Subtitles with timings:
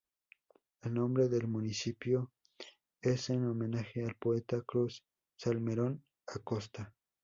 [0.81, 2.31] El nombre del municipio
[3.03, 5.03] es en homenaje al poeta Cruz
[5.37, 6.91] Salmerón Acosta.